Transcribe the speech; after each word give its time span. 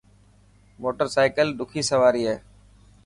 موٽر 0.81 1.07
سائڪل 1.15 1.47
ڏکي 1.57 1.81
سواري 1.89 2.23
هي. 2.29 2.35